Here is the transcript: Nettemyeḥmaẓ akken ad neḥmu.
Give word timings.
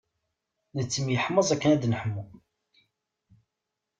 Nettemyeḥmaẓ 0.75 1.49
akken 1.53 1.69
ad 1.73 1.83
neḥmu. 1.87 2.23